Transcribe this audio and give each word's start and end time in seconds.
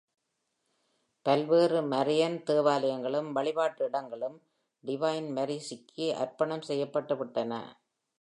பல்வேறு 1.25 1.79
Marian 1.91 2.35
தேவாலயங்களும் 2.47 3.29
வழிபாட்டு 3.31 3.83
இடங்களும் 3.89 4.37
Divine 4.83 5.27
Mercy-க்கு 5.37 6.07
அர்ப்பணம் 6.23 6.65
செய்யப்பட்டு 6.69 7.17
விட்டன. 7.21 7.53